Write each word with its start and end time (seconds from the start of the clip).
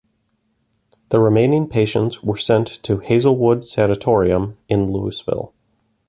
The 1.09 1.19
remaining 1.19 1.67
patients 1.69 2.23
were 2.23 2.35
sent 2.35 2.65
to 2.85 2.97
Hazelwood 2.97 3.63
Sanatorium 3.63 4.57
in 4.67 4.91
Louisville. 4.91 5.53